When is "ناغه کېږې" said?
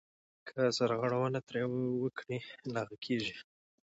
2.73-3.35